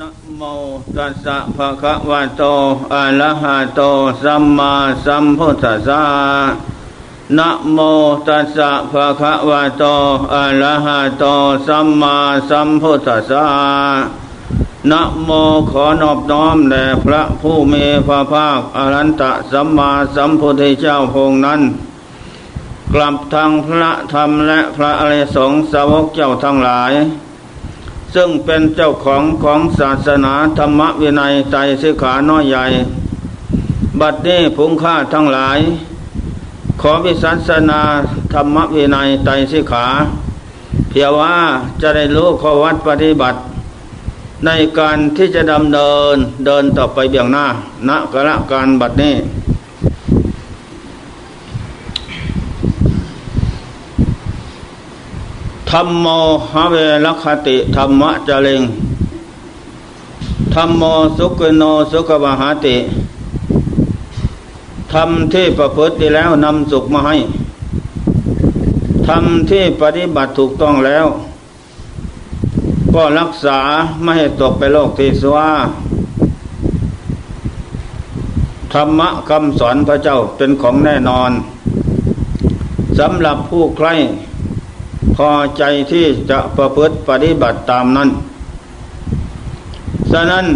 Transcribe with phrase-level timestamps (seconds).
[0.00, 0.42] นะโม
[0.96, 2.42] ตัสสะภะคะวะโต
[2.94, 3.80] อะระหะโต
[4.22, 4.72] สัมมา
[5.04, 6.02] สัมพุทธัสสะ
[7.38, 7.78] นะโม
[8.26, 9.84] ตัสสะภะคะวะโต
[10.34, 11.24] อะระหะโต
[11.66, 12.16] สัมมา
[12.50, 13.44] สัมพุทธัสสะ
[14.90, 15.30] นะโม
[15.70, 21.60] ขอนอบน้อมแด่พระผู้มีพระภาคอรันตะสัมมาสัมพุทธเจ้าพงนั้น
[22.92, 26.94] กลับทางพระธรรมและพระอริยสงฆ์สาวกเจ้าทั้งหลาย
[28.18, 32.64] ซึ่งเป็นเจ้าของของศาสนาธรรมวินัยใจสิขาน้อยใหญ่
[34.00, 35.58] บัดนี้ผงค่าทั้งหลาย
[36.80, 37.80] ขอวิสัสนา
[38.32, 39.86] ธรรมวินัยใจสิขา
[40.88, 41.34] เพียงว่า
[41.80, 43.38] จะได้รู้ข้อวัดปฏิบัติ
[44.46, 47.46] ในการที่จะดำเนินเดินต่อไปเบี่ยงหน้า
[47.88, 49.14] ณกระการบัดนี้
[55.70, 56.06] ธรรมโม
[56.52, 58.62] หเวรคติธรรมะจริง
[60.54, 60.82] ธรรมโม
[61.18, 62.76] สุขโนสุขวหาติ
[64.92, 67.16] ทำที่ประพฤติแล้วนำสุขมาให้
[69.08, 71.06] ทำที่ปฏิบัติถูกต้องแล้ว
[72.94, 73.58] ก็รักษา
[74.02, 75.50] ไม่ให้ตกไปโลกที่สว่า
[78.72, 81.30] ธรรมะคำสอนพระเจ้าเป็นของแน่นอน
[82.98, 83.88] สำหรับผู้ใคร
[85.14, 85.62] พอใจ
[85.92, 88.08] ที่จะประพฤติปฏิบัติตามนั้น
[90.12, 90.46] ฉะนั้น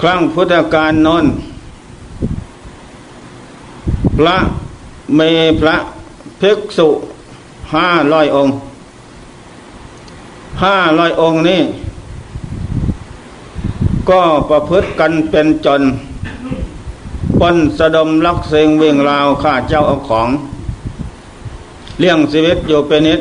[0.00, 1.24] ครั้งพุทธกาลนน
[4.18, 4.36] พระ
[5.16, 5.20] เม
[5.60, 5.76] พระ
[6.40, 6.88] ภิกษุ
[7.74, 8.54] ห้าร้อยองค์
[10.64, 11.60] ห้าร้อยองค์นี้
[14.10, 15.82] ก็ประพฤติกันเป็นจน
[17.40, 20.28] ปนสะดมลักเสงเวียงราวข้าเจ้าเอาของ
[21.98, 23.20] เลี้ยงชีวิตอยู่เป็นนิด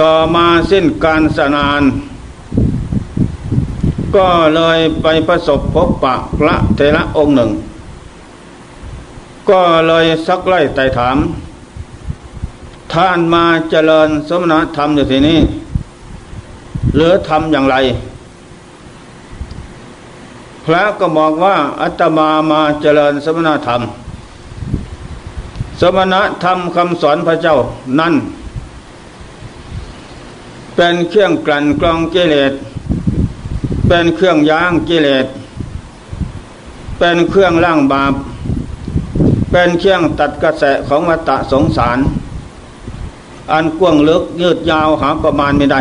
[0.00, 1.82] ต่อมาสิ้นการสนาน
[4.16, 7.50] ก็เลยไปประสบพบปะพระเทระองค์หนึ่ง
[9.50, 11.16] ก็เลยสักไล่ไต่ถาม
[12.92, 15.38] ท่านมาเจริญสมณธรรมอยู่ที่นี่
[16.94, 17.76] หรือทำอย่างไร
[20.64, 23.82] พระก็บอกว่าอัตมามาเจริญสมณธรรม
[25.80, 27.56] สมณธรรมคำสอนพระเจ้า
[27.98, 28.14] นั่น
[30.76, 32.52] เป็นเครื่องกลั่นกรองกิเลส
[33.88, 35.26] เป็นเครื่องย่างกิเลส
[36.98, 38.14] เป็นเครื่องล่างบาป
[39.50, 41.98] เป็นเครื่องตัดกระแสของวัฏสงสาร
[43.52, 45.80] อันกว้างลึกยืดยาวหาประมาณไม่ได้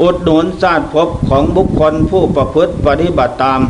[0.00, 3.60] อุดหนุนชาติภพบของบุคคลผู้ประพฤติปฏิบัติตาม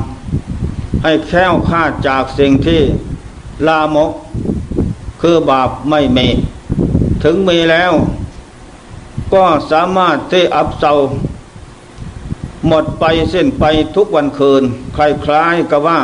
[1.03, 2.80] ให้แค้วคาดจากสิ่งที่
[3.69, 4.10] ลามก
[5.20, 6.28] คือบาปไม่มี
[7.22, 7.92] ถึงมีแล้ว
[9.34, 10.92] ก็สามารถที่อับเซา
[12.69, 13.64] หมดไปเส้นไป
[13.97, 14.62] ทุกวันคืน
[14.97, 16.00] คล้ายๆกับว่า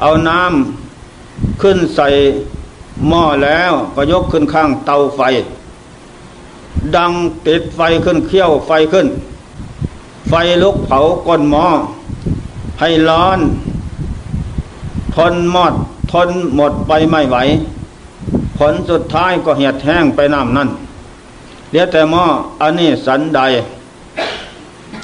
[0.00, 2.08] เอาน้ำขึ้นใส่
[3.08, 5.20] หม้อแล้วก็ยกขึ้นข้างเตาไฟ
[6.96, 7.12] ดัง
[7.46, 9.06] ติดไฟขึ้นเขี้ยวไฟขึ้น
[10.28, 11.66] ไฟลุกเผาก้นหม้อ
[12.80, 13.38] ให้ร้อน
[15.16, 15.74] ทนมอด
[16.12, 17.36] ทนหมดไปไม่ไหว
[18.58, 20.68] ผลสุดท้ายก็เหียดแห้งไปน้ำนั่น
[21.68, 22.24] เหลือแต่หม้อ
[22.60, 23.40] อันนี้สันใด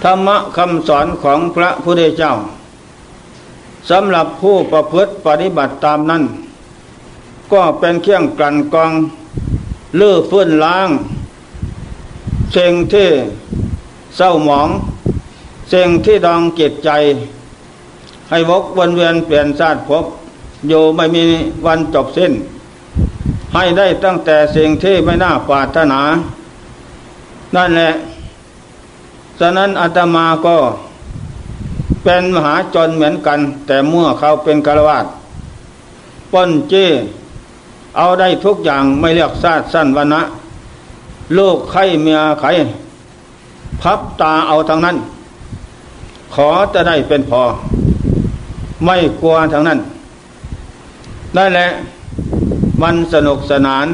[0.03, 2.33] ธรรมะคำสอนของพระพุทธเจ้า
[3.91, 6.23] สำหรับผู้ประพฤติปฏิบัติตามนั้น
[7.53, 8.93] ก็เป็นเครื่องกลั่นกอง
[10.01, 10.89] ลื้อฟื้นล้าง
[12.53, 13.09] เสิ่งที่
[14.17, 14.69] เศร้าหมอง
[15.71, 16.91] เสิ่งที่ดองจิตใจ
[18.31, 20.05] ให้วกวนเวียนเปลี่ยนชาติภพ
[20.69, 21.23] อยู่ไม่มี
[21.67, 22.33] วันจบสิ้น
[23.55, 26.01] ให้ได้ตั้งแต่สิ่งที่ไม่น่าปรารถนา
[27.57, 27.93] นั่นแหละ
[29.41, 30.57] ฉะนั้นอาตมาก็
[32.05, 35.07] เป็นมหาจนเหมือนกัน แต่เมื่อเขาเป็นกรวาด
[36.33, 36.87] ป้นเจ้
[37.97, 40.23] เอาได้ทุกอย่างไม่เลือกซาดสั้นวันนะ
[41.35, 42.51] โลกไข่เมียไข่
[43.83, 44.97] พับตาเอาทางนั้น
[46.35, 47.43] ขอจะได้เป็นพอ
[48.85, 49.79] ไม่กลัวทางนั้น
[51.37, 51.69] นั่นแหละ
[52.83, 53.87] มันสนุกสนาน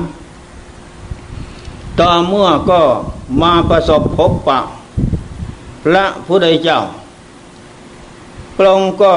[2.00, 2.80] ต่อเมื่อก็
[3.42, 4.58] มาประสบพบปะ
[5.84, 6.78] พระพุทธเจ้า
[8.56, 9.14] พระองค์ก็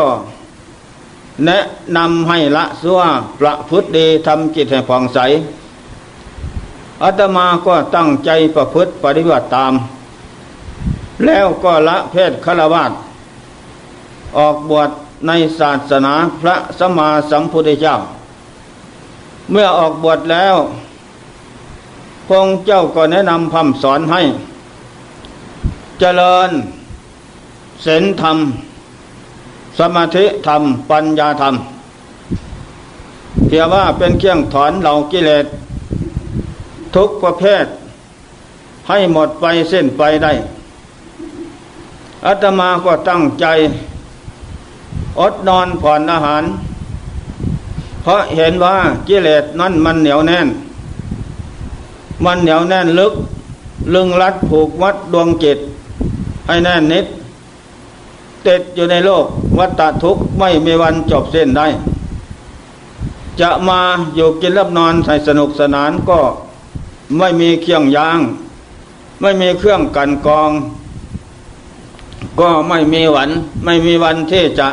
[1.45, 1.59] แนะ
[1.97, 2.99] นำให้ละสัว
[3.39, 5.19] ประพฤติดีทำจิตให้ผ่องใส
[7.03, 9.73] อาตมาก็ตั้งใจประพฤติปฏิบัติตาม
[11.25, 12.91] แล้วก็ละเพศฆราวาส
[14.37, 14.89] ออกบวช
[15.27, 17.95] ในศาสนาพระสมมาสัมพุทธเจ้า
[19.51, 20.55] เมื่อออกบวชแล้ว
[22.27, 24.21] พงเจ้าก็แนะนำคำสอนให้
[25.99, 26.49] เจริญ
[27.85, 28.37] ศีลธรรม
[29.79, 31.55] สมาธิธรรม ปัญญาธรรม
[33.47, 35.45] เพียว่าเป็นเครื่องถอนเหล่ากิเลส
[36.95, 37.65] ทุกประเภท
[38.87, 40.33] ให้หมดไปเส้นไปได้
[42.25, 43.45] อาตมาก็ตั้งใจ
[45.19, 46.43] อดนอนผ่อนอาหาร
[48.01, 48.75] เพราะเห็นว่า
[49.07, 50.47] กิเลสนั้นมันเหนียวแน่น
[52.25, 53.13] มันเหนียวแน่นลึก
[53.93, 55.57] ลึงรัดผูกวัดดวงจิต
[56.47, 57.05] ให้แน่นนิด
[58.47, 59.25] ติดอยู่ในโลก
[59.57, 61.67] วัฏทุกข์ไม่มีวันจบเส้นได้
[63.41, 63.81] จะมา
[64.15, 66.19] อยู่กินรับนอนใส่สนุกสนานก็
[67.17, 68.19] ไม่มีเครื่องยาง
[69.21, 70.51] ไม่มีเครื่องกันกอง
[72.39, 73.29] ก็ไม่มีวัน
[73.65, 74.67] ไม่มีวันที่จะ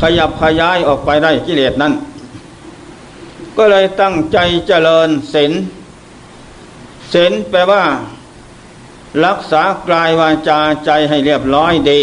[0.00, 1.92] ขยับขยายออกไปได้กิเลสนั้น
[3.56, 5.52] ก็เลยตั้งใจเจริญศีล
[7.12, 7.84] ศีลแปลว่า
[9.24, 12.00] รักษากายวาจาใจให้เรียบร้อยดี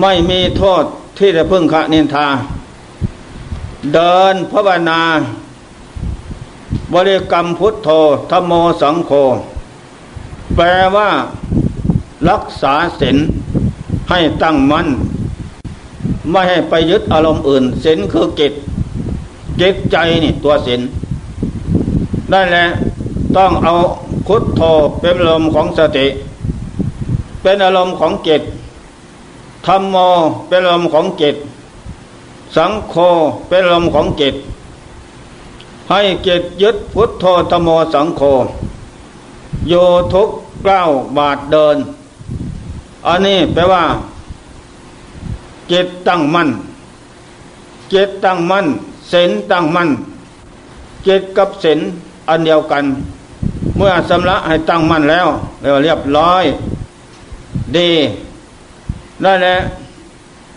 [0.00, 0.84] ไม่มีโทษ
[1.18, 2.28] ที่จะพึ่งขะนินทา
[3.94, 5.02] เดินภาวนา
[6.94, 7.88] บริกรรมพุทโธ
[8.30, 8.52] ธรรมโม
[8.82, 9.10] สังโฆ
[10.54, 10.66] แปล
[10.96, 11.10] ว่า
[12.30, 13.16] รักษาศีล
[14.10, 14.88] ให้ตั้งมั่น
[16.30, 18.52] ไม่ให้ไปยึดอารมณ์อื่นศีลคือกิจ
[19.60, 20.80] จิตใจนี่ตัวศีล
[22.30, 22.64] ได้แหละ
[23.36, 23.72] ต้องเอา
[24.26, 24.60] พุทโธ
[25.00, 26.06] เป็นอารมณ์ของสติ
[27.42, 28.42] เป็นอารมณ์ของจิต
[29.66, 29.96] ธรรมโม
[30.48, 31.36] เป็นอารมณ์ของจิต
[32.56, 32.94] สังโฆ
[33.48, 34.34] เป็นอารมณ์ของจิต
[35.90, 38.22] ให้เกตยึดพุทโธธโมสังโฆ
[39.68, 39.74] โย
[40.12, 40.28] ทุก
[40.64, 40.82] เก้า
[41.16, 41.76] บาทเดิน
[43.06, 43.84] อันนี้แปลว่า
[45.70, 46.48] จตตั้งมั่น
[47.90, 48.66] เจตตั้งมั่น
[49.08, 49.88] เส้นตั้งมั่น
[51.04, 51.78] เจตกับเส้น
[52.28, 52.84] อันเดียวกัน
[53.76, 55.28] เมื่อสำระให้ตั้งมั่นแล้ว
[55.82, 56.44] เรียบร้อย
[57.76, 57.90] ดี
[59.24, 59.56] นั่นแหละ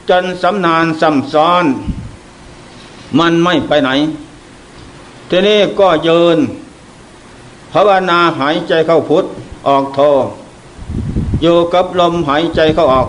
[0.10, 1.66] จนสำนานซ้ำซ้อน
[3.20, 3.90] มันไม่ไปไหน
[5.30, 6.38] ทีนี้ก็ยืน
[7.72, 9.26] ภาวนาหายใจเข้าพุทธ
[9.68, 10.00] ออกโท
[11.42, 13.08] อยู่กับลมหายใจเข้าออก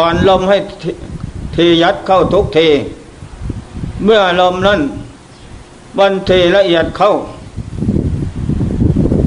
[0.00, 0.56] ผ่อนลมให้
[1.54, 2.68] ทียัดเข้าทุกที
[4.04, 4.80] เมื่อลมนั้น
[5.98, 7.12] บันทีละเอียดเข้า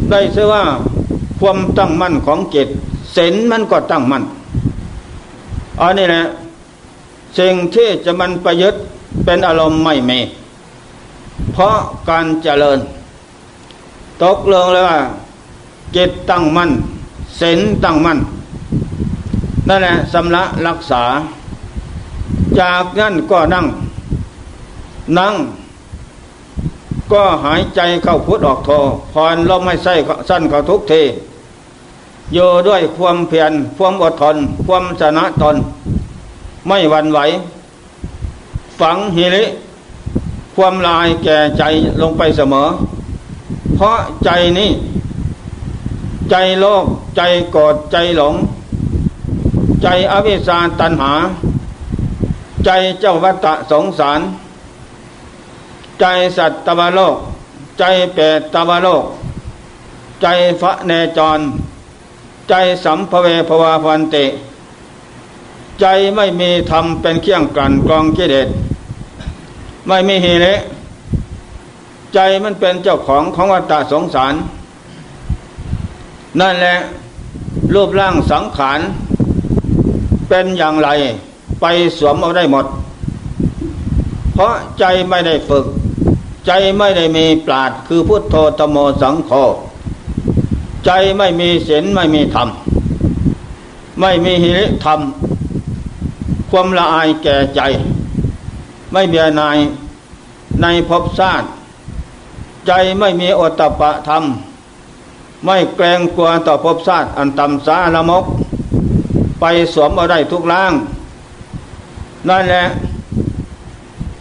[0.09, 0.63] ได้เสว่า
[1.39, 2.68] ความตั้งมั่นของจิต
[3.13, 4.23] เส้นมันก็ตั้งมั่น
[5.79, 6.23] อันนี้แหละ
[7.38, 8.81] สิ่งที่จะมันประยุทธ์
[9.25, 10.19] เป็นอารมณ์ไม่มี
[11.53, 11.75] เพราะ
[12.09, 12.79] การเจริญ
[14.24, 15.00] ตกลงเลยว่า
[15.95, 16.71] จิตตั้งมั่น
[17.39, 18.19] ศีลตั้งมั่น
[19.71, 21.03] นั่นแหละสำละรักษา
[22.59, 23.65] จากนั้นก็นั่ง
[25.18, 25.33] นั่ง
[27.12, 28.69] ก็หายใจเข้าพุทธออกโท
[29.13, 29.94] ผ่อนลมให้ใส้
[30.29, 31.01] สั้นเข้าทุกที
[32.33, 32.38] โย
[32.68, 34.38] ด้วยความเพียรความอดทน
[34.68, 35.56] ความชนะตน
[36.67, 37.19] ไม่หวั่นไหว
[38.79, 39.45] ฝังหิริ
[40.56, 41.63] ความลายแก่ใจ
[42.01, 42.67] ลงไปเสมอ
[43.75, 44.69] เพราะใจนี้
[46.29, 46.85] ใจโลภ
[47.17, 47.21] ใจ
[47.51, 48.35] โกรธใจหลง
[49.81, 51.13] ใจอวิชาตัณหา
[52.66, 52.69] ใจ
[53.00, 54.19] เจ้าวัตะสงสาร
[56.00, 56.06] ใจ
[56.38, 57.16] สัตตวโลก
[57.80, 57.83] ใจ
[58.13, 59.04] เปรตตวโลก
[60.22, 60.28] ใจ
[60.62, 61.39] ฟะเนจร
[62.50, 62.53] ใจ
[62.84, 64.15] สัมภเวภวาพันเต
[65.79, 68.48] ใจไม่มีธรรมเป็นเครื่องกลั่นกรองกิเลส
[69.88, 70.53] ไม่มีเหตุ
[72.13, 74.34] ใจมันเป็นเจ้าของของวัฏสงสาร
[76.39, 76.75] นั่นแหละ
[77.74, 78.79] รูปร่างสังขาร
[80.33, 80.89] เป็นอย่างไร
[81.61, 81.65] ไป
[81.97, 82.65] สวมเอาได้หมด
[84.33, 85.65] เพราะใจไม่ได้ฝึก
[86.45, 89.31] ใจไม่ได้มีปราดคือพุทโธตโมสังโฆ
[90.85, 92.50] ใจไม่มีศีลไม่มีธรรม
[94.00, 95.00] ไม่มีหิริธรรม
[96.50, 97.61] ความละอายแก่ใจ
[98.91, 99.57] ไม่เบียนาย
[100.61, 101.47] ในภพชาติ
[102.67, 104.23] ใจไม่มีอตตปะธรรม
[105.45, 108.25] ไม่แกรงกลัวต่อภพชาติอันต่ำสาละมก
[109.41, 110.74] ไปสวมเอาได้ทุกล่าง
[112.29, 112.63] นั่นแหละ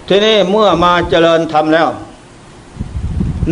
[0.08, 1.88] ทีนี้เมื่อมาเจริญธรรมแล้ว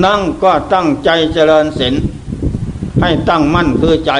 [0.04, 1.94] นั่งก็ตั้งใจเจริญศีล
[3.00, 4.12] ให้ตั้งมั่นคือใจ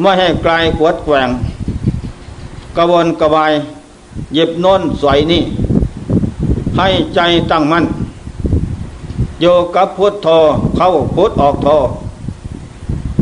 [0.00, 1.28] ไม่ให้กลายขวดแกว่ง
[2.76, 3.52] กระวนกระวาย
[4.34, 5.42] เย็บน้นสวยนี่
[6.76, 7.20] ให้ใจ
[7.50, 7.84] ตั้งมั่น
[9.40, 10.28] โยกับพุทธโธ
[10.76, 11.68] เข้าพุทธออกโธ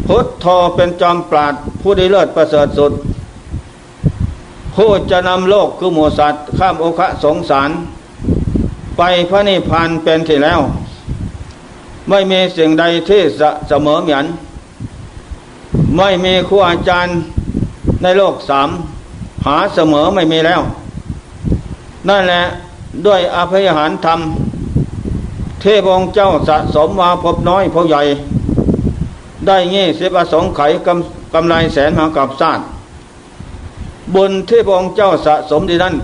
[0.07, 2.93] พุทธโธเป็นจอมปราด ผู้ได้เลิศประเสริฐสุด
[4.75, 7.71] ผู้จะนำโลกคือหมูสัตว์ ข้ามโอคะสงสาร
[8.97, 10.61] ไปพระนิพพานเป็นที่แล้ว
[12.09, 13.23] ไม่มีสิ่งใดที่
[13.69, 14.27] เสมอเหมือน
[15.97, 17.15] ไม่มีครูอาจารย์
[18.03, 18.69] ในโลกสาม
[19.47, 20.61] หาเสมอไม่มีแล้ว
[22.09, 22.43] นั่นแหละ
[23.07, 24.21] ด้วยอภัยหารธรรม
[25.61, 28.03] เทพองเจ้าสะสมมาพบน้อยพบใหญ่
[29.47, 32.61] ได้เงี้เสบสงไขกำ กำไรแสนมากับซาต
[34.15, 35.95] บุญที่พระองค์เจ้าสะสมดีนั้น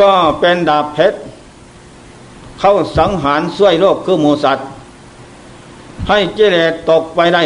[0.00, 1.18] ก็เป็นดาบเพชร
[2.60, 4.66] เข้าสังหารช่วยโลกคือหมูสัตว์
[6.08, 7.42] ให้เจเลตตกไปได้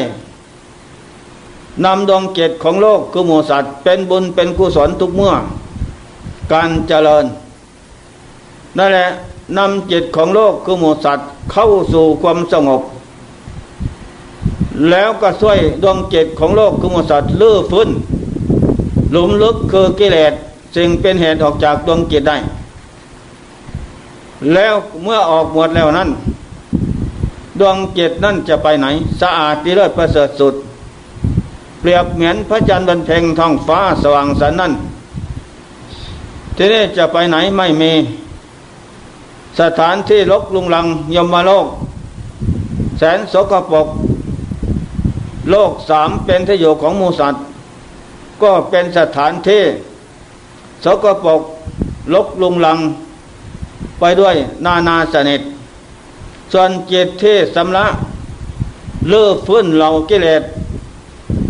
[1.84, 5.34] นำดวงเกตของโลกคือหมูสัตว์ เป็นบุญเป็นกุศลทุกเมื่อ
[6.52, 7.24] การเจริญ
[8.76, 9.08] นั่นแหละ
[9.56, 12.82] นำจิตของโลกคือหมูสัตว์เข้าสู่ความสงบ
[14.90, 17.88] แล้วก็ช่วยดวงจิตของโลกคือมสัตว์ลื้อฟื้น
[19.10, 20.32] หลุมลึกคือกิเลส
[20.76, 22.36] สิ่งเป็นเหตุออกจากดวงจิตได้
[24.52, 26.08] แล้วเมื่อออกหมดแล้วนั้น
[27.60, 28.86] ดวงจิตนั่นจะไปไหน
[29.20, 30.54] สะอาดดีเลิศประเสริฐสุด
[31.80, 34.72] เปรียบเหมือนพระจันทร์บนเพ็งท้องฟ้าสว่างสันนั่น
[36.56, 37.92] ทีนี้จะไปไหนไม่มี
[39.60, 41.66] สถานที่ลกลุงลังยมมาโลก
[42.98, 43.88] แสนสกปรก
[45.50, 47.42] โลกสามเป็นที่อยู่ของมูสัตว์
[48.42, 49.64] ก็เป็นสถานที่
[50.84, 51.42] สกปรก
[52.14, 52.78] ลกลุงลัง
[53.98, 55.42] ไปด้วยนานาสนิท
[56.52, 57.86] ส่วนจิตที่สำละ
[59.08, 60.42] เลือฟื้นเหล่ากิเลส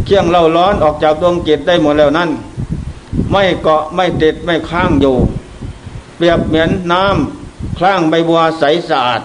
[0.04, 2.30] เคี่ยงเล่าร้อนออกจากดวงจิตได้หมดแล้วนั้น
[3.30, 5.16] ไม่เกาะไม่ติดไม่ค้างอยู่
[6.16, 9.22] เปรียบเหมือนน้ำคล้างใบบัวใสสะอาด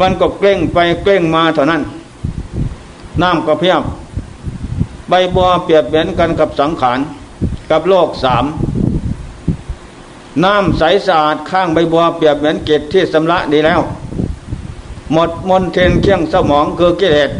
[0.00, 1.82] มันก็เกล้งไปเกล้งมาเท่านั้น
[3.22, 3.82] น้ำก็เพียบ
[5.08, 6.98] ใบบัวเปรียบเหมือนกันกับสังขาร
[7.70, 8.44] กับโลกสาม
[10.44, 13.80] น้ำใสสะอาดข้างใบบัวเปรียบเหมือนเกศที่สำละดีแล้ว
[15.12, 17.30] หมดมนเทนเคียงสมองคือกิเลส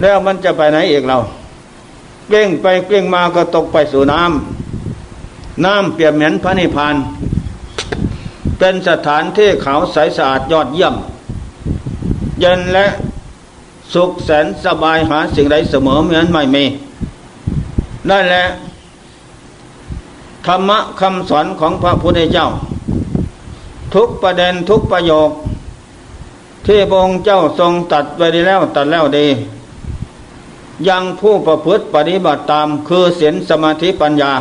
[0.00, 1.16] แล้วมันจะไปไหนอีกเรา
[2.28, 6.94] เกล้งไปเกล้งมาก็ตกไปสู่น้ำน้ำเปรียบเหมือนพระนิพพาน
[8.58, 10.94] เป็นสถานที่ขาวใสสะอาดยอดเยี่ยม
[12.40, 12.86] เย็นและ
[13.96, 16.64] สุขแสนสบายหาสิ่งใดเสมอเหมือนไม่มี
[18.10, 18.44] นั่นแหละ
[20.46, 22.46] ธรรมะคำสอนของพระพุทธเจ้า
[23.94, 25.30] ทุกประเด็นทุกประโยค
[26.66, 29.26] ที่พระองค์เจ้าทรงตัดไว้ดีแล้วตัดแล้วดี
[30.88, 34.32] ยังผู้ประพฤติปฏิบัติตามคือศีลสมาธิปัญญา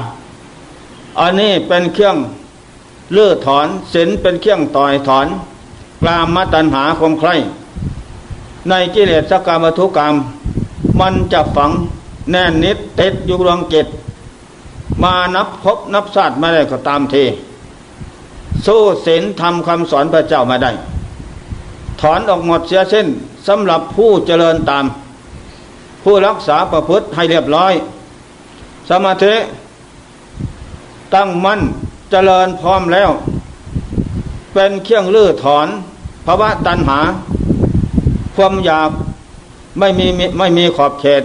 [1.20, 2.18] อันนี้เป็นเครื่อง
[3.14, 5.28] เลื่อถอนศีลเป็นเครื่องต่อยถอน
[6.02, 7.30] กลามมตัญหาคมใคร
[8.70, 10.16] ในกิเลสกรรมทุกกรรม
[11.00, 11.72] มันจะฝัง
[12.32, 13.88] แน่นนิดติดอยู่ดวงจิต
[15.04, 17.24] มานับพบนับศาสตร์ไม่ได้ก็ตามที
[18.66, 20.72] สู้ศีลทำคำสอนพระเจ้ามาได้
[22.02, 23.08] ถอนออกหมดเสียเส้น
[23.48, 24.86] สำหรับผู้เจริญตาม
[26.04, 27.74] ผู้รักษาประพฤติให้เรียบร้อย
[28.90, 29.36] สมาธิ
[31.16, 31.62] ตั้งมั่น
[32.12, 33.10] เจริญพร้อมแล้ว
[34.54, 35.68] เป็นเครื่องลื้อถอน
[36.26, 37.00] ภาวะตัณหา
[38.36, 38.90] ความอยาก
[39.80, 41.24] ไม่มีไม่มีขอบเขต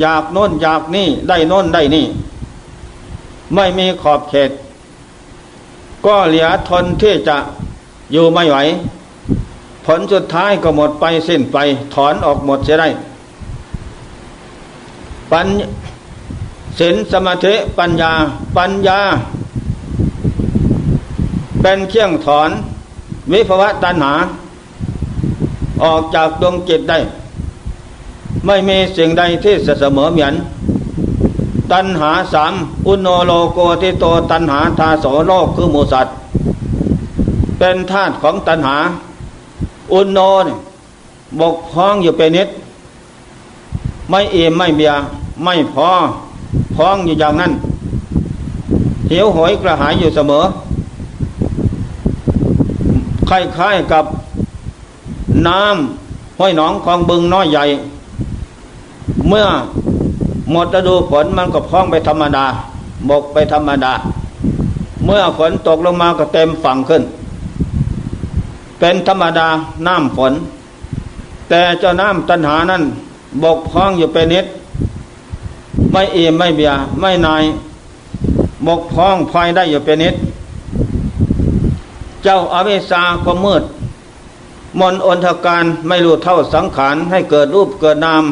[0.00, 2.06] อยากโน้นอยากนี่ได้โน้นได้นี่
[3.54, 4.50] ไม่มีขอบเขต
[6.06, 7.36] ก็เหลือทนที่จะ
[8.12, 8.56] อยู่ไม่ไหว
[9.86, 11.56] ผลสุดท้ายก็หมดไปสิ้นไป
[11.94, 12.88] ถอนออกหมดเสียได้
[15.30, 15.46] ปัญ
[16.78, 18.12] ศีลสมาธิปัญญา
[18.56, 19.00] ปัญญา
[21.62, 22.50] เป็นเครื่องถอน
[23.32, 24.14] วิภวะตัณหา
[25.84, 26.98] ออกจากดวงจิตได้
[28.46, 30.34] ไม่มีสิ่งใดที่เสมอเหมือน
[31.72, 32.52] ตัณหาสาม
[32.86, 36.14] อุโนโลโกทิโตตัณหาทาโสโลกคือหมูสัตว์
[37.58, 38.76] เป็นธาตุของตัณหา
[39.92, 40.18] อุโน
[41.40, 42.48] บกพ้องอยู่เป็นนิด
[44.10, 44.92] ไม่เอมไม่เบีย
[45.44, 45.88] ไม่พอ
[46.76, 47.52] พ้องอยู่อย่างนั้น
[49.08, 50.44] เหิวหอยกระหายอยู่เสมอ
[53.28, 54.04] คล้ายๆกับ
[55.48, 57.64] น้ำห้อยหนองคลองบึงน้อยใหญ่
[59.28, 59.46] เมื่อ
[60.50, 62.44] หมดฤดูฝนมันก็พ้องไปธรรมดา
[63.08, 63.92] บกไปธรรมดา
[65.04, 67.02] เมื่อฝนตกลงมาก็เต็มฝั่งขึ้น
[68.78, 69.48] เป็นธรรมดา
[69.86, 70.32] น้ำฝน
[71.48, 72.82] แต่เจ้าน้ำตันหานั้น
[73.42, 74.46] บกพ้องอยู่เป็นนิด
[75.92, 77.44] ไม่เอี่มไม่เบียไม่นาย
[78.66, 80.14] บกพ้องพายได้อยู่เป็นนิด
[82.22, 83.62] เจ้าอาวิสาความมืด
[84.78, 88.24] มนอนทการไม่รู้เท่าสังขารให้เกิดรูปเกิดนาม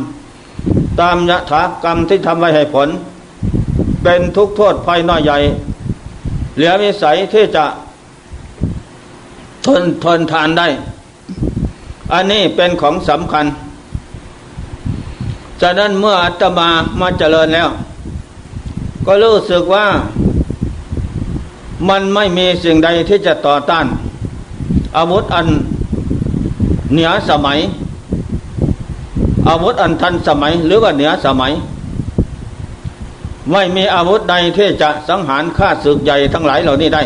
[1.00, 2.88] ตามยถากรรมที่ทำไว้ให้ผล
[4.02, 5.38] เป็นทุกโทษภัยน้อยใหญ่
[6.54, 7.64] เหลือวิสัยที่จะ
[9.66, 10.68] ทนทนทานได้
[12.12, 13.46] อันนี้เป็นของสำคัญ
[15.60, 16.68] จากนั้นเมื่ออาตมา
[17.00, 17.68] มาเจริญแล้ว
[19.06, 19.86] ก็รู้สึกว่า
[21.88, 23.86] มันไม่มีสิ่งใดที่จะต่อต้าน
[24.96, 25.46] อาวุธอัน
[26.92, 27.58] เหนือสมัย
[29.48, 31.52] อาวุธอันทันสมัย หรือว่าเหนือสมัย
[33.52, 37.02] ไม่มีอาวุธใดที่จะสังหารฆ่าศึกใหญ่ทั้งหลายเหล่านี้ได้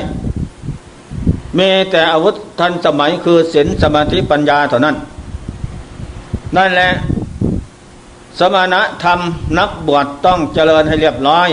[1.59, 4.97] มีแต่อาวุธทันสมัยคือศีลสมาธิปัญญาเท่านั้น
[6.57, 6.91] นั่นแหละ
[8.39, 8.75] สมณ
[9.05, 9.21] ธรรม
[9.59, 11.49] นักบวชต้องเจริญให้เรียบร้อย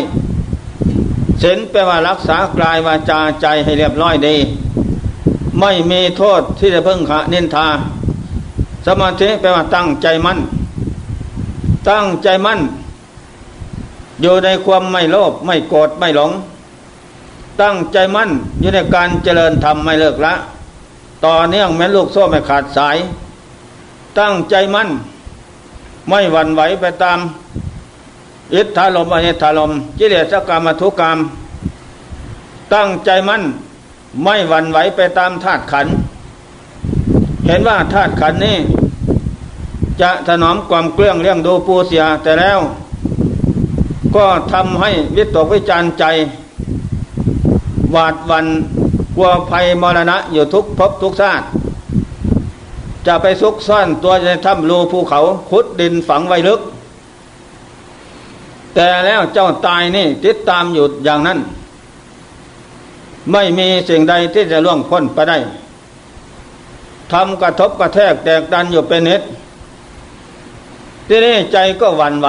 [1.41, 4.35] ศีลแปลว่ารักษากลายวาจาใจให้เรียบร้อยดี
[5.59, 7.67] ไม่มีโทษที่จะเพิ่งขะนินทา
[8.85, 10.39] สมาธิแปลว่าตั้งใจมั่น
[11.89, 12.59] ตั้งใจมั่น
[14.21, 16.31] อยู่ในความไม่โลภไม่โกรธไม่หลง
[17.61, 20.33] ตั้งใจมั่นอยู่ในการเจริญธรรมไม่เลิกละ
[21.25, 22.97] ต่อเนื่องแม้ลูกโซ่ไม่ขาดสาย
[24.19, 24.89] ตั้งใจมั่น
[26.09, 27.19] ไม่หวั่นไหวไปตาม
[28.53, 31.17] อิทธาลมอหิธาลมกิเลสกรรมทุกกรรม
[32.73, 33.43] ตั้งใจมั่น
[34.23, 35.87] ไม่หวั่นไหวไปตามธาตุขัน
[37.49, 38.57] เห็นว่าธาตุขันนี้
[40.01, 42.59] จะถนอมความเกลื่องเลี้ยงดูปูเสียแต่แล้ว
[44.15, 46.03] ก็ทำให้วิตกวิจารใจ
[47.91, 48.45] หวาดวัน
[49.15, 51.45] กลัวภัยมรณะอยู่ทุกภพทุกชาติ
[53.07, 56.61] จะไปซุกซ่อนตัวในถ้ำรูภูเขาขุดดินฝังไว้ลึก
[58.75, 61.39] แต่แล้วเจ้าตายนี่ติดตามอยู่อย่างนั้น
[63.31, 65.39] ไม่มีสิ่งใดที่จะล่วงพ้นไปได้
[67.13, 69.21] ทำกระทบกระแทกแตกดันอยู่เป็นนิด
[71.07, 72.27] ทีนี่ใจก็หวั่นไหว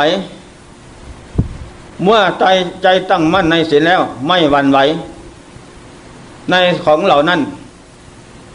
[2.02, 2.44] เมื่อใจ
[2.82, 4.78] ใจตั้งมั่นในศีลแล้ว ไม่หวั่นไหว
[6.50, 7.40] ในของเหล่านั้น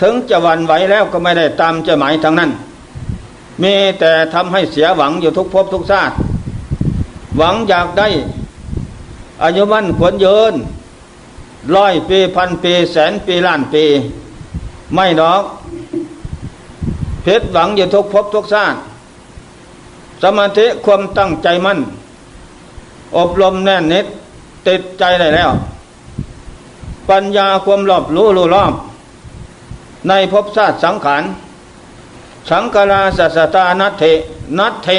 [0.02, 2.52] ถึงจะวันไหวแล้วก็ไม่ได้ตามจะหมายทางนั้น
[3.62, 6.16] มีแต่ทำให้เสียหวังอยู่ทุกภพทุกชาติ
[7.38, 8.08] หวังอยากได้
[9.44, 10.54] อายุมั่นขวนเยิน
[11.76, 13.84] ร้อยปีพันปีแสนปีล้านปี
[14.94, 15.44] ไม่ดอก
[17.26, 18.78] เพชรหวังอยู่ทุกภพทุกชาติ
[20.24, 21.80] สมาธิความตั้งใจมั่น
[23.18, 24.06] อบรมแน่นนิด
[24.68, 25.52] ติดใจได้แล้ว
[27.10, 28.74] ปัญญาความรอบรู้รู้รอบ
[30.08, 31.24] ในภพชาติสังขาร
[32.50, 34.04] สังกาาสัสตานัตเท
[34.58, 34.90] นัตเท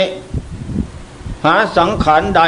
[1.45, 2.43] หาสังขารใด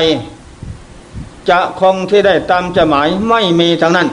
[1.48, 4.08] จะคงที่ได้ตามจะหมายไม่มีทั้งนั้น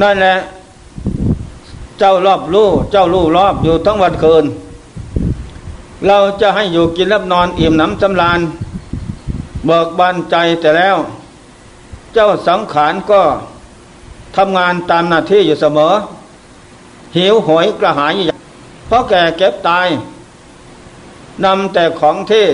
[0.00, 0.34] นั่นแหละ
[1.98, 4.44] เจ้ารอบรู้เจ้ารู้รอบอยู่ทั้งวันคืน
[6.06, 8.40] เราจะให้อยู่กินรับนอนอิ่มหนำจำลาน
[9.66, 10.96] เบิกบานใจแต่แล้ว
[12.14, 13.22] เจ้าสังขารก็
[14.36, 15.94] ทำงานตามหน้าที่อยู่เสมอ
[17.16, 18.34] หิวหอยกระหายอยู่
[18.86, 19.88] เพราะแก่เก็บตาย
[21.44, 22.46] นำแต่ของที่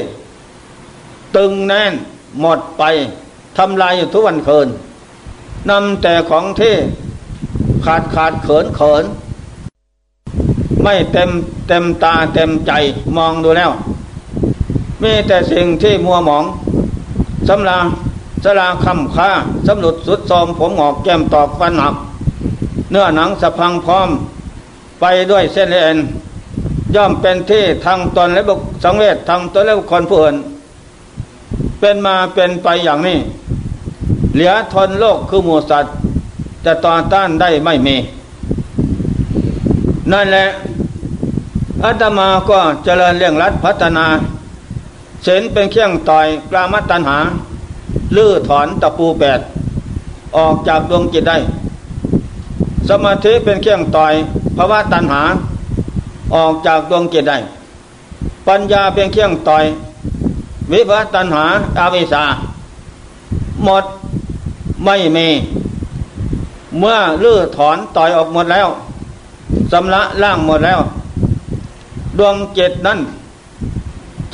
[1.37, 1.93] ตึงแน่น
[2.41, 2.83] หมดไป
[3.59, 4.69] ทำลายอยู่ทุกวันคืน
[5.71, 6.75] นำแต่ของที่
[7.85, 9.05] ขาดขาดเขินเขิน
[10.83, 11.31] ไม่เต็ม
[11.69, 12.73] เต็มตาเต็มใจ
[13.17, 13.71] มองดูแล้ว
[15.03, 16.45] มีแต่สิ่งที่มัวหมอง
[17.49, 17.79] สำรา
[18.45, 19.31] สลาคำค้า
[19.67, 21.95] สำหรุดสุดซอมผมหงอกแก้มตอกฟันหัก
[22.91, 24.09] เนื้อหนังสะพังพร้อม
[25.01, 25.99] ไปด้วยเส้นเอ็น
[26.95, 30.37] ย่อมเป็นที่ทางตนและบุคสังเวชทางตนและบุคคลผู้อื่น
[31.81, 33.19] เป็นมาเป็นไปอย่างนี้
[34.35, 35.95] เหลือทนโลกคือหมูสัตว์
[36.65, 37.97] จะต่อต้านได้ไม่มี
[40.13, 40.47] นั่นแหละ
[41.85, 44.07] อาตมาก็เจริญเรื่องรัฐพัฒนา
[45.23, 47.19] เสนเป็นเครื่องต่อยกลามัตัญหา
[48.17, 49.41] ลื้อถอนตะปูแปด
[50.37, 51.37] ออกจากดวงจิตได้
[52.89, 54.15] สมาธิเป็นเครื่องต่อย
[54.57, 55.23] ภาวะตัณหา
[56.35, 57.39] ออกจากดวงจิตได้
[58.49, 59.65] ปัญญาเป็นเครื่องต่อย
[60.73, 61.45] วิภวตัณหา
[61.79, 62.25] อาวิสา
[63.65, 63.85] หมด
[64.85, 65.29] ไม่มี
[66.79, 68.69] เมื่อลื้อถอนต่อยออกหมดแล้ว
[69.73, 70.81] สำละล่างหมดแล้ว
[72.19, 73.01] ดวงเจิตนั้น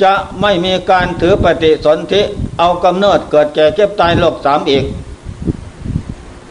[0.01, 2.21] จะไม่มีการถือปฏิสนธิ
[2.59, 4.83] เอากำเนิดเกิดแก่เก็บตายโลกสามอีก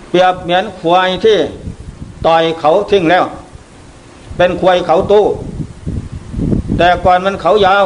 [0.09, 1.39] เปรียบเหมือนควายที่
[2.27, 3.25] ต่อยเขาทิ้งแล้ว
[4.37, 5.25] เป็นควายเขาตู้
[6.79, 7.85] แต่ก่อนมันเขายาว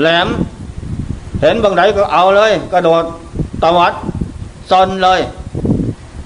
[0.00, 0.28] แหลม
[1.40, 3.04] เห็นบางไดก็เอาเลย กระโดด
[3.62, 3.92] ตวัด
[4.70, 5.20] ซอนเลย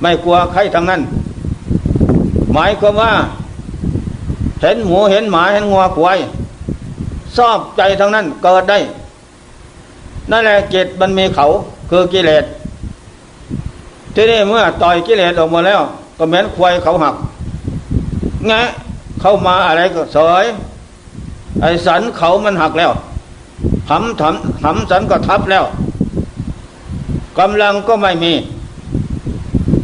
[0.00, 1.00] ไม่กลัวใครทั้งนั้น
[2.52, 3.12] หมายความว่า
[4.62, 6.18] เห็นหมูเห็นหมาเห็นงัวควาย
[7.36, 8.78] ชอบใจทั้งนั้นเกิดได้
[10.30, 11.46] นั่นแหละจิตมันมีเขา
[11.90, 12.44] คือกิเลส
[14.14, 15.80] ที่นี่เมื่อต่อยกิเลสออกมาแล้ว
[16.18, 17.14] ก็เหมือนควายเขาหัก
[18.46, 18.60] แงะ
[19.20, 20.44] เข้ามาอะไรก็เสย
[21.60, 22.92] ไอ้สันเขามันหักแล้ว
[23.90, 25.64] หำถำหำสันก็ทับแล้ว
[27.38, 28.32] กำลังก็ไม่มี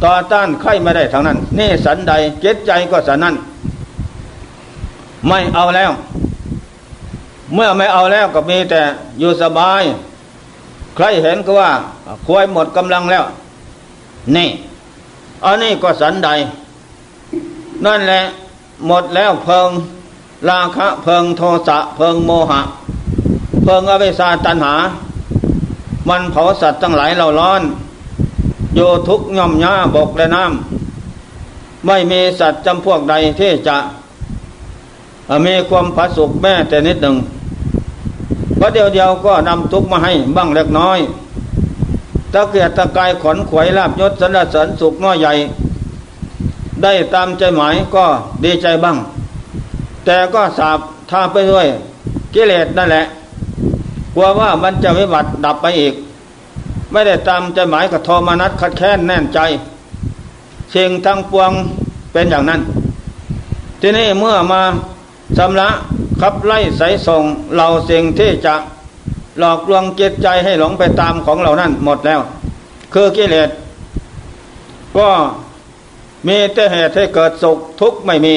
[0.03, 3.35] ต่อต้านไข้ไม่ได้ทางนั้น นี่สันใดเจ็ดใจก็สันนั้น
[5.27, 5.91] ไม่เอาแล้ว
[7.53, 8.81] เมื่อไม่เอาแล้วก็มีแต่
[9.19, 9.83] อยู่สบาย
[10.95, 11.71] ใครเห็นก็ว่า
[12.25, 13.23] ควายหมดกำลังแล้ว
[14.35, 14.49] นี่
[15.45, 16.29] อันนี้ก็สันใด
[17.85, 18.21] นั่นแหละ
[18.87, 19.69] หมดแล้วเพิง
[20.49, 22.61] ราคะเพิงโทสะเพิงโมหะ
[23.63, 24.75] เพิงอวิชาตันหา
[26.09, 27.61] มันเผาสัตว์ทั้งหลายเราร้อน
[28.75, 33.77] โยทุกย่อมย่าบกและน้ำไม่มีสัตว์จำพวกใดที่จะ
[35.45, 37.15] มีความผาสุกแม่แต่นิดหนึ่ง
[38.59, 40.99] พระเดียวเดียวก็นำทุกมาให้บ้างเล็กน้อย
[42.33, 45.33] ตะเกียรตะกายขอนขวยลาบยศสรรเสริญสุขน้อยใหญ่
[46.81, 48.05] ได้ตามใจหมายก็
[48.43, 48.97] ดีใจบ้าง
[50.05, 51.67] แต่ก็สาบทาไปด้วย
[52.33, 53.03] กิเลสนั่นแหละ
[54.15, 55.93] กลัวว่ามันจะวิบัติดับไปอีก
[56.91, 59.39] ไม่ได้ตามใจหมายกับทมนัสขัดแค้นแน่นใจ
[60.73, 61.51] สิ่งทั้งปวง
[62.11, 62.61] เป็นอย่างนั้น
[63.81, 64.61] ทีนี้เมื่อมา
[65.37, 65.69] ชำระ
[66.21, 67.23] ขับไล่ใสส่ง
[67.55, 68.55] เราสิ่งที่จะ
[69.39, 72.21] หลอกลวงจิตใจให้หลงไปตามของเรานั่นหมดแล้ว
[72.93, 73.49] คือกิเลส
[74.97, 75.09] ก็
[76.27, 78.35] มีแต่เหตุให้เกิดสุขทุกข์ไม่มี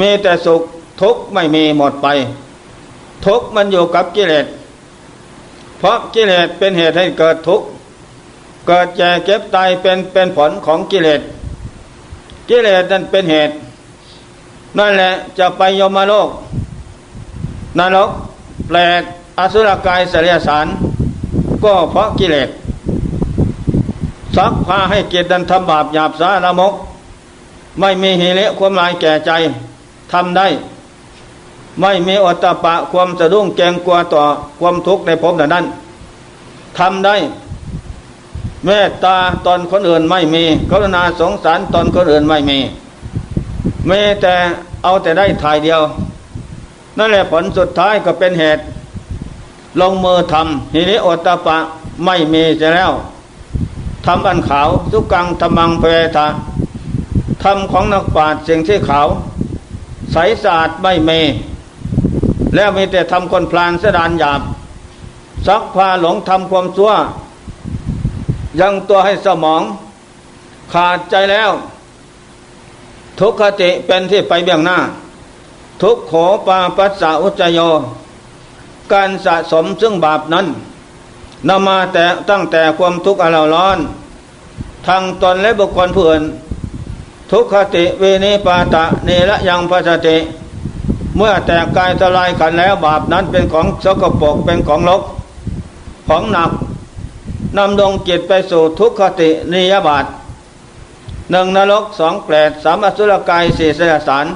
[0.00, 0.62] มีแต่สุข
[1.00, 2.06] ทุกข์ไม่มีหมดไป
[3.26, 4.46] ทุกข์มันอยู่กับกิเลส
[5.78, 7.66] เพราะกิเลสเป็นเหตุให้เกิดทุกข์
[8.66, 11.20] เกิดแก่เก็บตายเป็นเป็นผลของกิเลส
[12.48, 13.54] กิเลสนั้นเป็นเหตุ
[14.76, 16.28] นั่นแหละจะไปยมโลก
[17.78, 18.10] นรก
[18.68, 19.02] แปลก
[19.38, 20.66] อสุรกายสริยสาร
[21.64, 22.48] ก็เพราะกิเลส
[24.36, 26.74] ซักพาให้เกียรติดันทำบาปหยาบสาละมก
[27.80, 29.30] ไม่มีหิเลความลายแก่ใจ
[30.12, 30.46] ทำได้
[31.80, 34.22] ไม่มีอตตะปะความสะดุ้งเกงกลัวต่อ
[34.60, 35.64] ความทุกข์ในภพนั้น
[36.78, 37.16] ทำได้
[38.64, 42.58] เมตตาตอนคนอื่นไม่มี กรุณาสงสารตอนคนอื่นไม่มี
[43.86, 43.90] เม
[44.22, 44.34] แต่
[44.82, 45.80] เอาแต่ได้ถ่ายเดียว
[46.98, 48.62] นั่นแหละผลสุดท้ายก็เป็นเหตุ
[49.80, 51.58] ลงมือทำหิริโอตปะ
[52.04, 52.92] ไม่มีจะแล้ว
[54.06, 55.84] ทำอันขาวสุกังธรรมังเพ
[56.16, 56.26] ทะ
[57.44, 59.08] ทำของนักปราชญ์สิ่งที่ขาว
[60.12, 61.10] ใสสะอาดไม่เม
[62.54, 64.40] แล้วมีแต่ทำคนพลานเสดานหยาบ
[65.46, 66.92] ซักพาหลงทำความชั่ว
[68.60, 69.62] ยังตัวให้สมอง
[70.72, 71.50] ขาดใจแล้ว
[73.20, 74.78] ทุกขติเป็นที่ไปเบื้องหน้า
[75.82, 76.12] ทุกโข
[76.46, 77.58] ปาปัสสะอุจโย
[78.92, 80.46] การสะสมซึ่งบาปนั้น
[81.48, 83.78] นำมาแต่ตั้งแต่ความทุกข์อเราร้อน
[84.86, 86.24] ทางตนและบุคคลผู้อื่น
[87.30, 90.16] ทุกขติเวนิปาตะเนระยังพัสติ
[91.16, 95.02] เมื่อแตกกายทลายกันแล้วบาปนั้นเป็นของสกปรกเป็นของลก
[96.08, 96.50] ของหนัก
[97.56, 100.04] นำดวงจิตไปสู่ทุกขตินิยบาต
[101.30, 104.26] หนึ่งนรกสองแปดสามอสุรกายสี่สสาร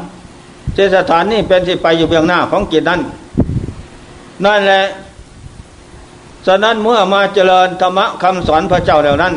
[0.74, 3.00] เจสถานนี้เป็นที่ไปอยู่เบื้องหน้าของจิตนั้น
[4.44, 4.82] นั่นแหละ
[6.46, 9.34] ฉะนั้นเมื่อมาเจริญธรรมะคำสอนพระเจ้าเหล่านั้น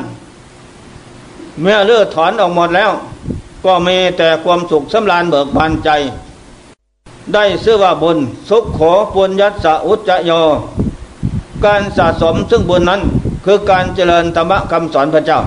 [1.61, 2.91] เมื่อเลือดถอนออกหมดแล้ว
[3.65, 5.89] ก็มีแต่ความสุขสำราญเบิกบานใจ
[7.33, 8.17] ได้ซื้อว่าบุญ
[8.49, 8.79] สุขโข
[9.13, 10.31] ปุญญัสอุจจโย
[11.65, 13.01] การสะสมซึ่งบุญนั้น
[13.45, 15.39] คือการเจริญธรรมะคำสอนพระเจ้า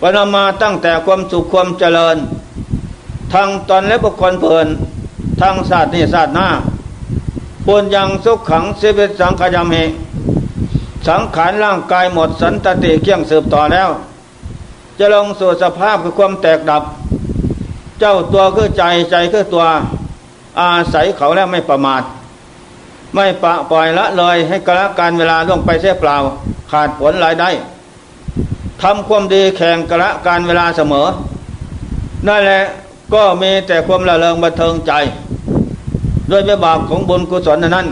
[0.00, 2.16] ปนมาตั้งแต่ความสุขความเจริญ
[3.32, 4.68] ทางตอนและบุคคลเพลิน
[5.40, 6.48] ทางศาสตร์นี่ศาสตร์หน้า
[7.66, 9.74] ปุญยังสุขขังเสวิสังขยามเห
[11.06, 13.88] สังขารร่างกายหมดสันตติเคี่ยงสืบต่อแล้ว
[14.98, 16.82] จะลงสู่สภาพคือความแตกดับ
[18.00, 19.64] เจ้าตัวคือใจใจคือตัว
[20.60, 22.02] อาศัยเขาแล้วไม่ประมาท
[23.14, 26.16] ไม่ปะปล่อยละเลยให้กระการเวลาล่วงไปเสียเปล่า
[26.70, 27.50] ขาดผลรายได้
[28.82, 31.06] ทำความดีแข่งกระการเวลาเสมอ
[32.26, 32.62] นั่นแหละ
[33.14, 34.92] ก็มีแต่ความละเลงบันเทิงใจ
[36.30, 37.86] ด้วยบาปของบุญกุศลนั้น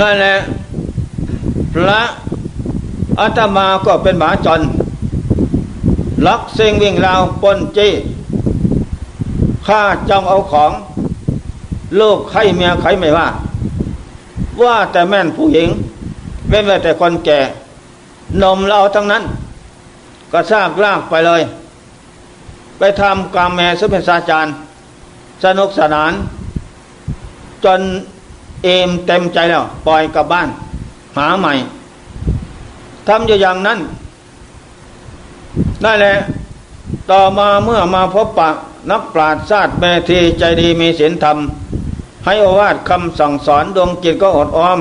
[0.00, 0.34] นั่นแหละ
[1.72, 2.00] พระ
[3.20, 4.60] อาตมาก็เป็นหมาจร
[6.26, 7.92] ลักเซ็งวิ่งราวปนจี้
[9.66, 10.70] ข้าจ้องเอาของ
[11.96, 13.28] โลกใครเมียใครไม่ว่า
[14.62, 15.68] ว่าแต่แม่นผู้หญิง
[16.48, 17.40] ไม่แม้แต่คนแก่
[18.42, 19.24] นมเราทั้งนั้น
[20.32, 21.42] ก็ซากลากไปเลย
[22.78, 24.54] ไปทำกรรมแม่สุภาษาจารย์
[25.44, 26.12] สนุกสนาน
[27.64, 27.80] จน
[28.64, 30.48] เอมเต็มใจแล้ว ปล่อยกลับบ้าน
[31.16, 31.52] หาใหม่
[33.08, 33.78] ทำอยู่อย่างนั้น
[35.82, 36.14] ได้แหละ
[37.10, 38.48] ต่อมาเมื่อมาพบปะ
[38.90, 41.38] นักปราชญ์ชาติแม่ทีใจดีมีศีลธรรม
[42.24, 44.80] ให้อวาดคำสั่งสอนดวงจิตก็อดอ้อม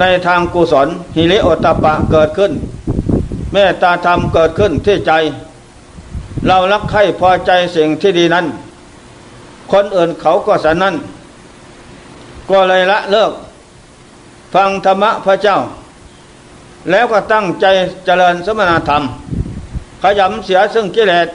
[0.00, 2.52] ในทางกุศลฮิริโอตปะเกิดขึ้น
[3.52, 5.12] เมตตาธรรมเกิดขึ้นที่ใจ
[6.46, 8.46] เรารักใคร่พอใจสิ่งที่ดีนั้น
[9.72, 10.94] คนอื่นเขาก็สันนั้น
[12.50, 13.32] ก็เลยละเลิก
[14.54, 15.58] ฟังธรรมะพระเจ้า
[16.90, 17.66] แล้วก็ตั้งใจ
[18.04, 19.02] เจริญสมณธรรม
[20.02, 21.28] ขยำเสียซึ่งกิเลส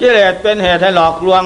[0.00, 1.44] กิเลสเป็นเหตุให้หลอกลวง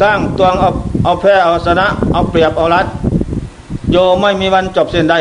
[0.00, 0.68] สร้างตัวเอา
[1.04, 2.86] เอาแพ้เอาชนะ เอาเปรียบเอารัด
[3.90, 5.18] โยไม่มีวันจบสิ้นได้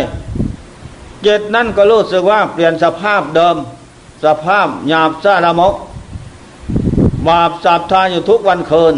[1.22, 3.56] เจตนั่นก็รู้สึกว่าเปลี่ยนสภาพเดิม
[4.24, 5.74] สภาพหยาบซาละมก
[7.28, 8.94] บาปสาบทาอยู่ทุกวันคืน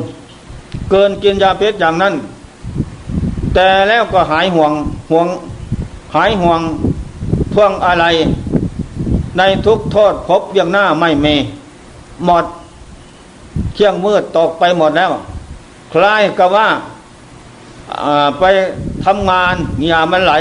[0.89, 2.13] เกินกินยาพิษอย่างนั้น
[3.53, 4.71] แต่แล้วก็หายห่วง
[5.12, 5.27] ห่วง
[6.15, 6.62] หายห่วง
[7.53, 8.06] ท่วงอะไร
[9.38, 11.36] ในทุกโทษพบย่างหน้าไม่มี
[12.25, 12.45] หมด
[13.73, 15.12] เที่ยงมืดตกไปหมดแล้ว
[15.93, 16.67] คล้ายกับว่า
[18.39, 18.43] ไป
[19.08, 20.34] ทำงานเหงื่อมันไหล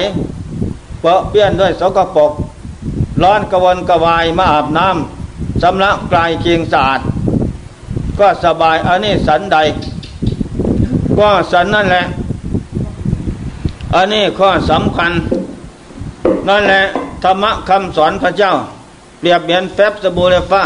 [1.01, 2.33] เปาะเปี้ยนด้วยสกปรก
[3.23, 7.01] ร้อนกระวนกระวายมาอาบน้ำสำลักกลายเคียงสะอาด
[8.19, 9.59] ก็สบายอันนี้สันใด
[11.19, 12.05] ก็สันนั่นแหละ
[13.95, 15.13] อันนี้ข้อสำคัญ
[16.49, 16.83] นั่นแหละ
[17.23, 18.53] ธรรมะคำสอนพระเจ้า
[19.19, 20.63] เปรียบเหมือนแฟบสบู่และฟ้า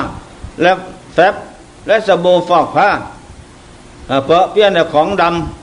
[0.62, 0.72] และ
[1.14, 1.34] แฟบ
[1.86, 2.88] และสบู่ฟอกผ้า
[4.26, 5.59] เปาะเปี้ยนของดำ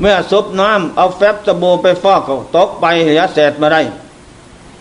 [0.00, 3.82] เมื่อซุบน้ำเอาแฟบสบู่ไปฟอกตกไปเหลือเศษมาได้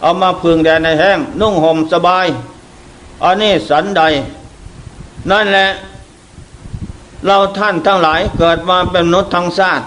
[0.02, 2.26] เอามาพึ่งแดดในแห้ง นุ่งห่มสบาย
[3.23, 4.02] อันนี้สันใด
[5.32, 5.67] นั่นแหละ
[7.26, 9.84] เราท่านทั้งหลายเกิดมาเป็นมนุษย์ทางชาติ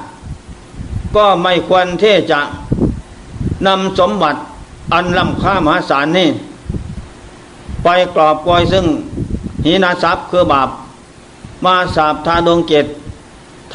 [1.16, 2.40] ก็ไม่ควรที่จะ
[3.66, 4.40] นำสมบัติ
[4.92, 6.28] อันล้ำค่ามหาศาลนี่
[7.82, 8.86] ไปกรอบกอยซึ่ง
[9.64, 10.68] หินาทรัพย์คือบาป
[11.64, 12.86] มาสาบทาดวงเกต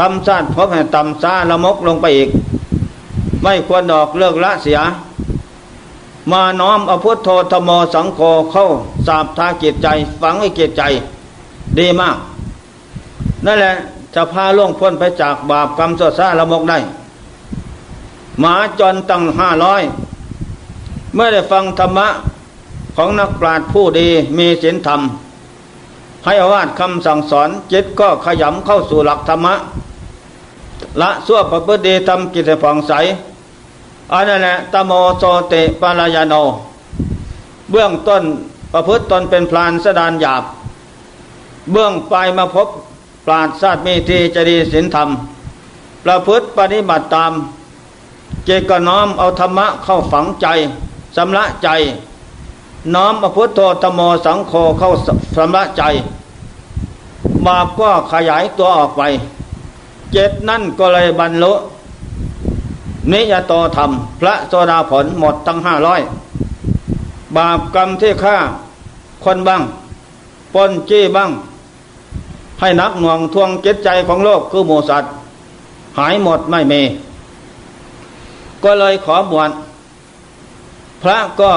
[0.02, 2.30] ทำชาติพบให้ต่ำซาละมกลงไปอีก
[3.42, 4.80] ไม่ควรดอกเลิกละเสีย
[6.32, 8.20] มาน้อมอพุทโธธโมสังโฆ
[8.52, 8.66] เข้า
[9.08, 9.88] สาบทาจิตใจ
[10.22, 10.82] ฝังไว้จิตใจ
[11.78, 12.18] ดีมาก
[13.46, 13.74] นั่นแหละ
[14.14, 16.78] จะพาล่วงพ้นไปจากบาปกรรมสดซาละมกได้
[18.40, 19.82] หมาจนตั้งห้าร้อย
[21.14, 22.08] เมื่อได้ฟังธรรมะ
[22.96, 25.02] ของนักปราชญ์ผู้ดีมีศีลธรรม
[26.26, 29.56] ให้อวาดคำสั่งสอนจิตก็ขยำเข้าสู่หลักธรรมะ
[31.02, 32.94] ละสั่วประพฤติทำกิจผ่องใส
[34.14, 36.34] อันนั้นแหละตโมโซเตปารายโน
[37.72, 38.24] เบื้องต้น
[38.74, 40.44] ประพฤติตนเป็นพลานสดานหยาบ
[41.72, 42.68] เบื้องปลายมาพบ
[43.26, 45.10] ปราดชาติมีทีจดีศีลธรรม
[46.04, 47.34] ประพฤติปฏิบัติตาม
[48.46, 50.48] เจก็น้อมเอาธรรมะเข้าฝังใจ
[51.16, 51.70] สำละใจ
[52.96, 54.90] น้อมอพุทโธธโมสังโฆเข้า
[55.36, 55.84] สำละใจ
[57.46, 59.02] บาปก็ขยายตัวออกไป
[60.12, 61.54] เจ็ดนั่นก็เลยบรรลุ
[63.12, 66.02] นิยโตธรรม พระโสดาผลหมดตั้งห้าร้อย
[67.36, 68.38] บาปกรรมที่ฆ่า
[69.24, 69.62] คนบ้าง
[70.54, 71.30] ปนจี้บ้าง
[72.60, 75.12] ให้นักหน่วงทวงจิตใจของโลกคือหมูสัตว์
[75.98, 76.82] หายหมดไม่มี
[78.64, 79.52] ก็เลยขอบวช
[81.02, 81.52] พระก็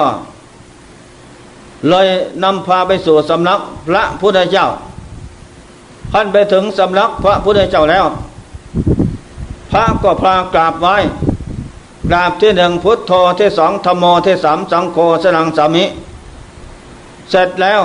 [1.90, 2.06] เลย
[2.44, 4.66] นำพาไปสู่สำนักพระพุทธเจ้า
[6.12, 8.06] ท่านไปถึงสำนักพระพุทธเจ้าแล้ว
[9.76, 10.96] พระก็พากราบไว้
[12.10, 15.84] กราบที่หนึ่งพุทโธที่สองธรรมโมที่สามสังโฆสนังสามิ
[17.30, 17.82] เสร็จแล้ว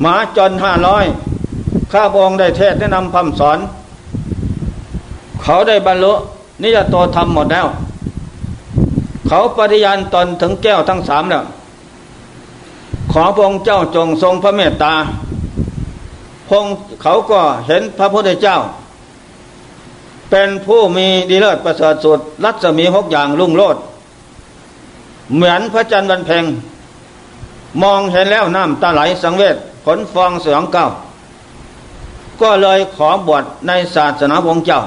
[0.00, 1.04] หมาจนห้าร้อย
[1.92, 3.58] ข้าพองได้เทศแนะนำคำสอน
[5.42, 6.12] เขาได้บรรลุ
[6.62, 7.66] นิยตโตธรรมหมดแล้ว
[9.28, 11.44] เขาปฏิญาณตนถึงแก้วทั้งสามแล้ว
[13.12, 14.94] ขอพระองค์เจ้าจงทรงพระเมตตา
[16.48, 16.64] พง
[17.02, 18.56] เขาก็เห็นพระพุทธเจ้า
[20.30, 23.76] เป็นผู้มีดีเลิศประเสริฐสุด รัศมีหกอย่างลุ่งโลด
[25.34, 26.44] เหมือนพระจันทร์วันเพ็ง
[27.82, 30.86] มองเห็นแล้วน้ำตาไหลสังเวชผลฟองเสียงเก้า
[32.40, 34.80] ก็เลยขอบวชในศาสนาองเจ้า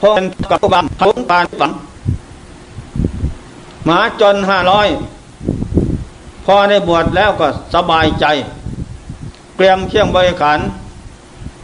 [0.00, 1.72] พงกับบังทุงปานฝัง
[3.84, 4.88] หมาจนห้าร้อย
[6.44, 8.26] พอได้บวชแล้วก็สบายใจ
[9.56, 10.58] เตรียมเคี่ยงบริขาร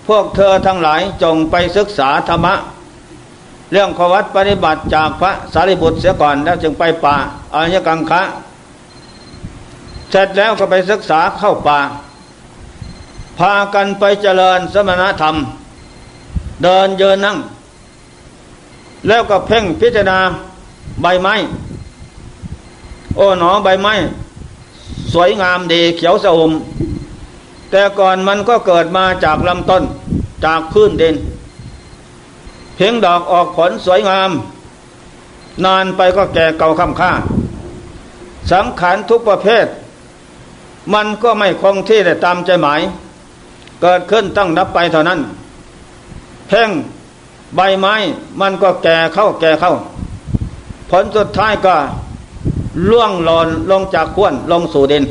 [0.06, 2.54] พวกเธอทั้งหลายจงไปศึกษาธรรมะ
[3.72, 7.16] เรื่องขวัตปฏิบัติจากพระสารีบุตรเสียก่อนแล้วจึงไปป่า
[7.54, 8.22] อายกังคะ
[10.10, 11.78] เสร็จแล้วก็ไปศึกษาเข้าป่า
[13.38, 15.36] พากันไปเจริญสมณธรรม
[16.62, 17.38] เดินเยินนั่ง
[19.08, 20.18] แล้วก็เพ่งพิจารณา
[21.02, 21.34] ใบไม้
[23.16, 23.94] โอ้หนอใบไม้
[25.12, 26.50] สวยงามดีเขียวสะอม
[27.72, 29.82] แต่ก่อนมันก็เกิดมาจากลำต้น
[30.44, 31.14] จากพื้นดิน
[32.84, 34.30] พียงดอกออกผลสวยงาม
[35.64, 37.12] นานไปก็แก่เก่าค้ำค่า
[38.50, 39.66] สังขารทุกประเภท
[40.94, 42.80] มันก็ไม่คงที่แต่ตามใจหมาย
[43.82, 45.20] เกิดขึ้นตั้งนับไปเท่านั้น
[46.48, 46.70] เพ่ง
[47.56, 47.94] ใบไม้
[48.40, 49.72] มันก็แก่เข้าแก่เข้า
[50.90, 51.74] ผลสุดท้ายก็
[52.90, 55.04] ล่วงหลอนลงจากขั้วลงสู่ดิน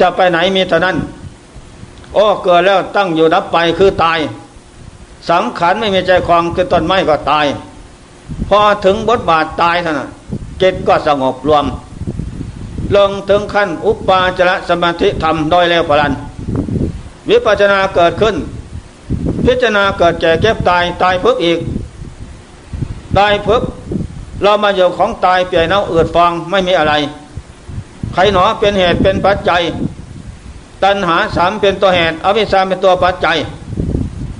[0.00, 0.96] จะไปไหนมีเท่นั้น
[2.14, 4.18] โอ้เกิดแล้วตั้งอยู่นับไปคือตาย
[5.30, 7.46] สังขารไม่มีใจคลองคือต้นไม้ก็ตาย
[8.48, 10.08] พอถึงบทบาทตายเท่านั้น
[10.62, 11.64] จิตก็สงบรวม
[12.94, 16.12] ลงถึงขั้นอุปาจารสมาธิธรรมโดยแล้วพลัน
[17.30, 18.36] วิปัสนาเกิดขึ้น
[19.44, 21.58] พิจารณาเกิดแก่เก็บตายตายเพิ่อีก
[23.18, 23.58] ตายเพิ่
[24.42, 26.94] เรามาอยู่ของตายเปลี่ยนเอาเอืดฟองไม่มีอะไร
[28.12, 29.62] ใครหนอเป็นเหตุเป็นปัจจัย
[30.84, 33.38] ตัณหาสามเป็นตัวเหตุอวิชชาเป็นตัวปัจจัย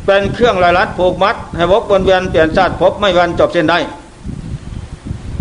[0.04, 3.78] เป็นเครื่องลายลัดผูกมัด ให้วกวนเวียนเปลี่ยนชาติพบไม่วันจบสิ้นได้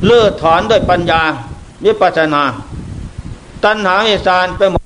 [0.06, 1.22] เลื่อถอนด้วยปัญญา
[1.86, 2.44] วิปัสนา
[3.64, 4.84] ตัณหาวิสารไปหมด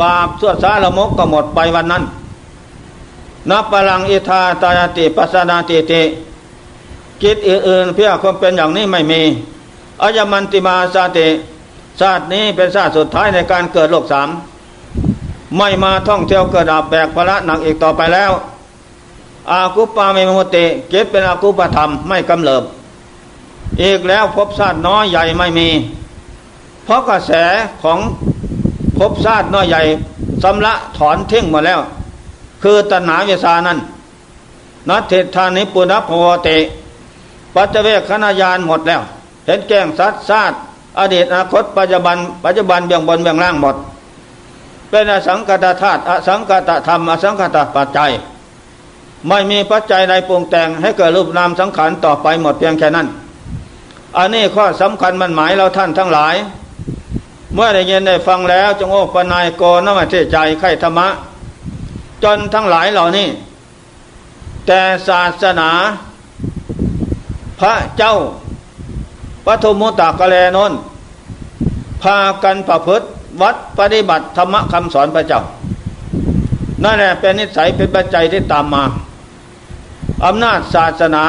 [0.00, 2.04] บาปสวดสารมกก็หมดไปวันนั้น
[3.50, 6.02] นับพลังอิทาตายติปัสนาติติ
[7.22, 9.22] กิจอื่นๆเพื่อความเป็นอย่างนี้ไม่มี
[10.02, 11.26] อายมันติมาสาติ
[12.00, 14.28] ชาตินี้เป็นชาติสุดท้ายในการเกิดโลกสาม
[15.56, 18.32] ไม่มาท่องเที่ยวเกิดาบแบกภาระหนักอีกต่อไปแล้ว
[19.50, 22.62] อากุปาเมมุติเกิดเป็นอากุปธรรมไม่กำเริบ
[23.82, 25.68] อีกแล้วพบชาติน้อยใหญ่ไม่มี
[26.84, 27.32] เพราะกระแส
[27.82, 27.98] ของ
[28.98, 29.82] พบชาติน้อยใหญ่
[30.42, 31.80] สำละถอนทิ้งมาแล้ว
[32.62, 33.78] คือตัณหาเวสานั้น
[34.88, 36.48] นัตเทธานิปุณพวเต
[37.54, 39.02] ปัจเจเวคขณะยานหมดแล้ว
[39.46, 40.56] เห็นแก้งสัตว์ชาติ
[40.98, 43.76] อดีตอนาคตปัจจุบัน ปัจจุบันเบื้องบนเบื้องล่างหมด
[44.90, 48.12] เป็นอสังกตธาตุอสังกตธรรมอสังกตปัจจัย
[49.28, 53.06] ไม่มีปัจจัยใดปรุงแต่งให้เกิดรูปนามสังขารต่อไปหมดเพียงแค่นั้น
[54.16, 56.34] อันนี้ข้อสำคัญมันหมายเราท่านทั้งหลาย
[57.54, 61.08] เมื่อได้ยินได้ฟังแล้วจงโอปนายโกนมาเทใจไข่ธรรมะ
[62.22, 63.28] จนทั้งหลายเหล่านี้
[64.66, 65.70] แต่ศาสนา
[67.60, 68.14] พระเจ้า
[69.50, 70.72] ปฐมุตากะแลนน
[72.02, 73.06] พากันประพฤติ
[73.40, 75.40] วัดปฏิบัติธรรมคำสอนพระเจ้า
[76.84, 78.84] นั่นแหละเป็นนิสัยเป็นปัจจัยที่ตามมา
[80.24, 81.24] อำนาจศาสนา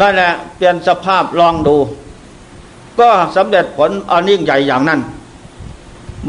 [0.00, 1.76] นั่นแหละเปลี่ยนสภาพลองดู
[3.00, 5.00] ก็สำเร็จผลอันยิ่งใหญ่อย่างนั้น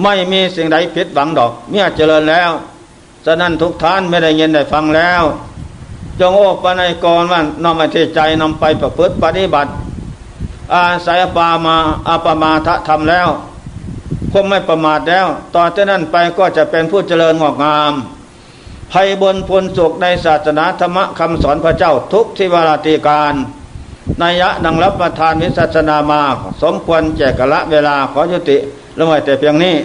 [0.03, 2.51] ไม่มีสิ่งใดผิดหวังดอก เมื่อเจริญแล้ว
[3.25, 5.23] ฉะนั้นทุกท่านไม่ได้ยินได้ฟังแล้ว
[6.19, 9.71] จงโอ้ปนัยกรว่านำมาเทใจนำไปประพฤติปฏิบัติ
[10.75, 13.29] อาศัยปามาอาปมาทะทำแล้ว
[14.31, 17.93] คงไม่ประมาทแล้วต่อจากนั้นไปก็จะเป็นผู้เจริญงอกงาม
[18.91, 23.35] ภัยบนพลสุขในศาสนาธรรมคำสอนพระเจ้าทุกทิวาราตีการ
[24.21, 26.21] นายะดังรับประทานวิสัชนามา
[26.61, 28.57] สมควรแจกละเวลาขอยุติ
[28.97, 29.75] ละไว้แต่เพียงนี้